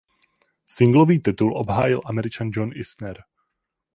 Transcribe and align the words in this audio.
Singlový 0.65 1.19
titul 1.19 1.57
obhájil 1.57 2.01
Američan 2.05 2.49
John 2.53 2.71
Isner. 2.75 3.23